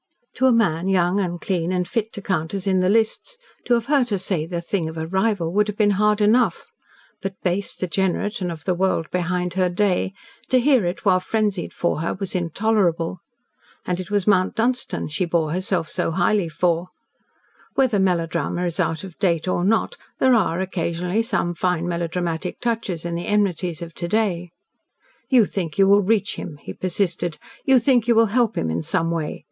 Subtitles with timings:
[0.37, 3.75] To a man young and clean and fit to count as in the lists, to
[3.75, 6.65] have heard her say the thing of a rival would have been hard enough,
[7.21, 10.13] but base, degenerate, and of the world behind her day,
[10.49, 13.19] to hear it while frenzied for her, was intolerable.
[13.85, 16.87] And it was Mount Dunstan she bore herself so highly for.
[17.75, 23.05] Whether melodrama is out of date or not there are, occasionally, some fine melodramatic touches
[23.05, 24.49] in the enmities of to day.
[25.29, 27.37] "You think you will reach him," he persisted.
[27.65, 29.39] "You think you will help him in some way.